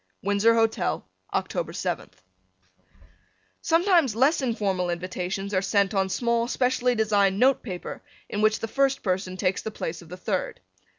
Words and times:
Windsor 0.23 0.55
Hotel, 0.55 1.05
October 1.31 1.73
7th, 1.73 2.23
Sometimes 3.61 4.15
less 4.15 4.41
informal 4.41 4.89
invitations 4.89 5.53
are 5.53 5.61
sent 5.61 5.93
on 5.93 6.09
small 6.09 6.47
specially 6.47 6.95
designed 6.95 7.37
note 7.37 7.61
paper 7.61 8.01
in 8.27 8.41
which 8.41 8.61
the 8.61 8.67
first 8.67 9.03
person 9.03 9.37
takes 9.37 9.61
the 9.61 9.69
place 9.69 10.01
of 10.01 10.09
the 10.09 10.17
third. 10.17 10.59